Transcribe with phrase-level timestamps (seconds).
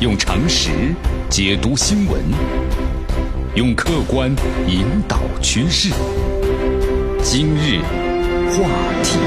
[0.00, 0.94] 用常识
[1.28, 2.22] 解读新闻，
[3.56, 4.30] 用客观
[4.68, 5.92] 引导趋势。
[7.20, 7.80] 今日
[8.52, 8.68] 话
[9.02, 9.18] 题，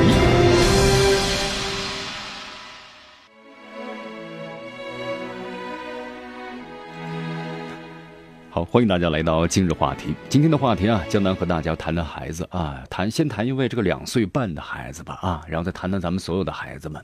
[8.49, 10.15] 好，欢迎大家来到今日话题。
[10.29, 17.03] 今天的话题啊，江南和大家谈谈孩子啊，谈先谈一位这个两岁半的孩子吧啊，然后再谈谈咱们所有的孩子们。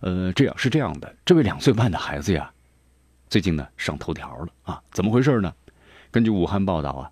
[0.00, 2.50] 呃，这样是这样的，这位两岁半的孩子呀，
[3.28, 5.54] 最近呢上头条了啊，怎么回事呢？
[6.10, 7.10] 根据武汉报道啊，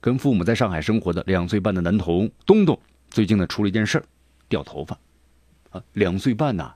[0.00, 2.78] 跟父母在上海生活的两岁半的男童东东，
[3.10, 4.04] 最近呢出了一件事儿，
[4.48, 4.98] 掉头发，
[5.70, 6.74] 啊，两岁半呐，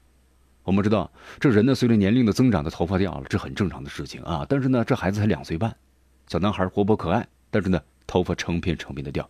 [0.64, 4.46] 我们知道这人呢随着年龄的增长，的头发掉了，这很正常的事情啊。
[4.48, 5.76] 但是呢，这孩子才两岁半，
[6.28, 9.28] 小男孩活泼可爱，但是呢头发成片成片的掉，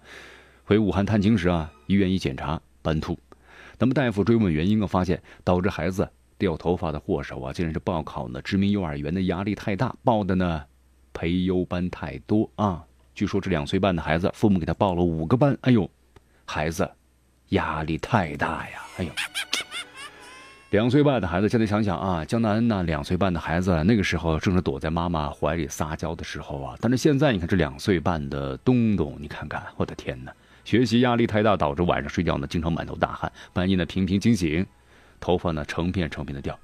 [0.65, 3.19] 回武汉探亲时啊，医院一检查斑秃。
[3.83, 10.63] 那么大夫追问原因啊，发现导致孩子掉头发的祸首啊，竟然是报考呢知名幼儿园的压力太大，报的呢
[11.13, 12.85] 培优班太多啊。
[13.13, 15.91] 据说这两岁半的孩子，父母给他报了五个班，哎呦，
[16.45, 16.89] 孩子
[17.49, 19.11] 压力太大呀，哎呦，
[20.71, 26.77] 两岁半的孩子，现在想想啊，江南那两岁半的孩子，那个时候正是躲在妈妈怀里撒娇的时候啊。
[26.81, 30.33] 但是现在你看这两岁半的东东，你看看，我的天哪！
[30.65, 34.67] 学习压力太大，导致晚上睡觉呢经常满头大汗，半夜呢频频惊醒，
[35.21, 36.59] 头发呢成片成片的掉，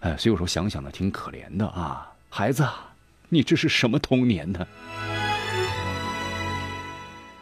[0.00, 2.66] 哎，所以我说想想呢挺可怜的啊，孩子，
[3.28, 4.66] 你这是什么童年呢？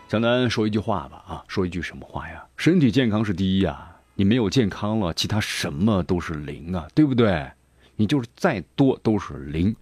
[0.08, 2.44] 小南说一句话吧啊，说一句什么话呀？
[2.56, 7.50] 身体健康是第一呀，你没有健康了，其他什么都是零啊，对不对？
[7.96, 9.74] 你就是再多都是零。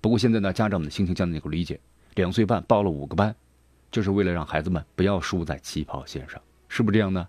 [0.00, 1.78] 不过现在呢，家长们的心情江南能够理解，
[2.14, 3.34] 两岁半报了五个班。
[3.90, 7.26] 就是为了让孩子们不要输在起跑线上，是不是这样呢？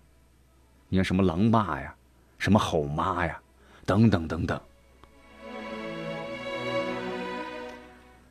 [0.88, 1.94] 你看什么狼爸呀，
[2.38, 3.40] 什么吼妈呀，
[3.86, 4.60] 等等等等。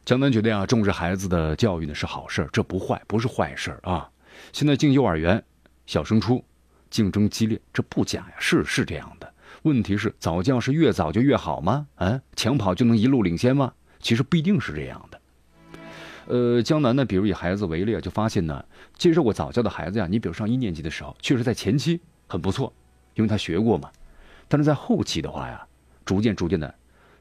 [0.06, 4.10] 江南觉得呀，重视孩子的教育呢是好事这不坏，不是坏事啊。
[4.52, 5.44] 现在进幼儿园、
[5.86, 6.44] 小升初，
[6.90, 9.34] 竞争激烈，这不假呀，是是这样的。
[9.64, 11.88] 问题是早教是越早就越好吗？
[11.96, 13.74] 啊，抢跑就能一路领先吗？
[14.00, 15.09] 其实不一定是这样的。
[16.30, 18.64] 呃，江南呢，比如以孩子为例啊，就发现呢，
[18.96, 22.72] 接受过早教的孩子呀，你比如上一年级的时候，确实在前期很不错，
[23.16, 23.90] 因为他学过嘛。
[24.48, 25.66] 但是在后期的话呀，
[26.06, 26.72] 逐渐逐渐的，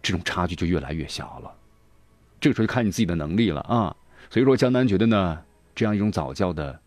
[0.03, 1.51] 这种差距就越来越小了。
[2.39, 3.97] 这个时候就看你自己的能力了啊。
[4.29, 5.43] 所以说，江南觉得呢，
[5.75, 6.79] 这样一种早教的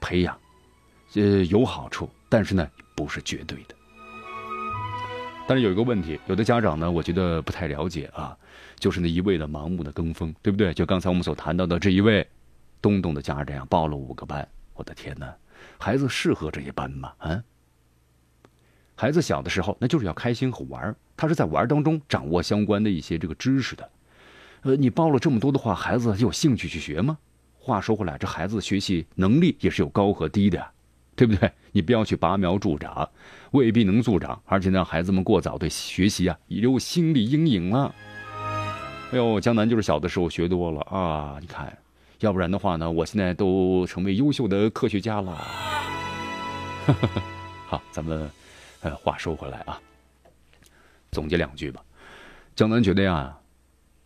[0.00, 0.38] 培养，
[1.14, 3.74] 呃，有好处，但是呢，不是绝对的。
[5.50, 8.38] 但是有一个问题，有的家长呢，我觉得不太了解啊。
[8.78, 10.72] 就是那一味的盲目的跟风，对不对？
[10.72, 12.24] 就刚才我们所谈到的这一位
[12.80, 15.34] 东东的家长报了五个班，我的天哪，
[15.76, 17.12] 孩子适合这些班吗？
[17.18, 17.42] 啊，
[18.94, 23.90] 孩子小的时候那就是要开心和玩他是在玩当中掌握相关的一些这个知识的。
[24.60, 27.18] 呃，你报了这么多的话，孩子有兴趣去学吗？
[27.58, 30.70] 话说回来，这孩子学习能力也是有高和低的呀，
[31.20, 31.52] 对不对？
[31.72, 33.06] 你不要去拔苗助长，
[33.50, 37.94] 未必能助长，而且让孩子们过早对学习啊有心理阴影了。
[39.12, 41.36] 哎呦，江南就是小的时候学多了啊！
[41.38, 41.76] 你看，
[42.20, 45.36] 要不然的话呢，我现在都成为优秀的科学家了。
[47.68, 48.30] 好，咱们
[48.80, 49.78] 呃话说回来啊，
[51.10, 51.82] 总结两句吧。
[52.56, 53.36] 江南觉得呀，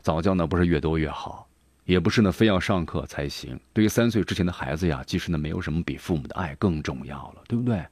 [0.00, 1.46] 早教呢不是越多越好，
[1.84, 3.58] 也不是呢非要上课才行。
[3.72, 7.84] 对于三岁之前的孩子呀，其实呢没有什么比父母的爱更重要了，对不对？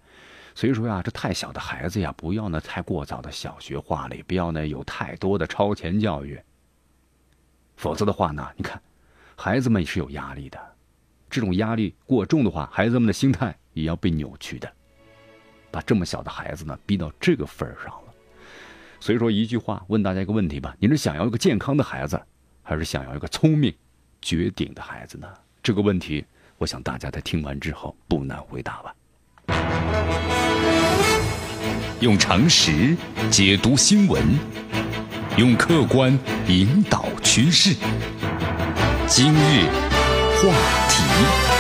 [0.55, 6.39] 所以说呀，这太小的孩子呀，不要呢太过早的小学化了，也不要呢有太多的超前教育。
[7.77, 8.81] 否则的话呢，你看，
[9.37, 10.59] 孩子们是有压力的，
[11.31, 14.71] 这种压力过重的话，孩子们的心态也要被扭曲的，
[15.71, 18.13] 把这么小的孩子呢逼到这个份儿上了。
[19.01, 22.21] 所以说一句话，问大家一个问题吧：您是想要一个健康的孩子，
[22.73, 23.71] 还是想要一个聪明、
[24.23, 25.29] 绝顶的孩子呢？
[25.63, 26.25] 这个问题，
[26.57, 28.95] 我想大家在听完之后不难回答吧。
[32.01, 32.97] 用常识
[33.31, 34.23] 解读新闻。
[35.37, 37.75] 用客观引导趋势。
[39.07, 39.67] 今日
[40.41, 40.49] 话
[40.89, 41.52] 题。